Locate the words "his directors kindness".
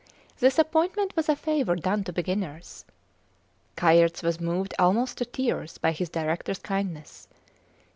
5.91-7.27